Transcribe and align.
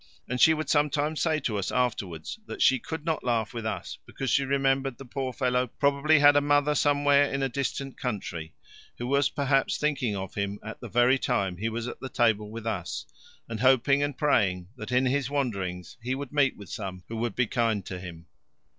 And 0.27 0.41
she 0.41 0.55
would 0.55 0.67
sometimes 0.67 1.21
say 1.21 1.39
to 1.41 1.59
us 1.59 1.71
afterwards 1.71 2.39
that 2.47 2.59
she 2.63 2.79
could 2.79 3.05
not 3.05 3.23
laugh 3.23 3.53
with 3.53 3.67
us 3.67 3.99
because 4.07 4.31
she 4.31 4.43
remembered 4.43 4.97
the 4.97 5.05
poor 5.05 5.31
fellow 5.31 5.67
probably 5.67 6.17
had 6.17 6.35
a 6.35 6.41
mother 6.41 6.73
somewhere 6.73 7.31
in 7.31 7.43
a 7.43 7.49
distant 7.49 7.99
country 7.99 8.55
who 8.97 9.05
was 9.05 9.29
perhaps 9.29 9.77
thinking 9.77 10.15
of 10.15 10.33
him 10.33 10.57
at 10.63 10.81
the 10.81 10.89
very 10.89 11.19
time 11.19 11.57
he 11.57 11.69
was 11.69 11.87
at 11.87 11.99
the 11.99 12.09
table 12.09 12.49
with 12.49 12.65
us, 12.65 13.05
and 13.47 13.59
hoping 13.59 14.01
and 14.01 14.17
praying 14.17 14.69
that 14.75 14.91
in 14.91 15.05
his 15.05 15.29
wanderings 15.29 15.97
he 16.01 16.15
would 16.15 16.33
meet 16.33 16.57
with 16.57 16.69
some 16.69 17.03
who 17.07 17.17
would 17.17 17.35
be 17.35 17.45
kind 17.45 17.85
to 17.85 17.99
him. 17.99 18.25